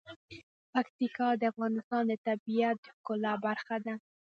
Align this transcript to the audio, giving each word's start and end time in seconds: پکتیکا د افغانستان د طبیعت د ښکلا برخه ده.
پکتیکا 0.73 1.29
د 1.37 1.41
افغانستان 1.51 2.03
د 2.07 2.13
طبیعت 2.27 2.77
د 2.81 2.85
ښکلا 2.95 3.33
برخه 3.45 3.77
ده. 3.85 3.95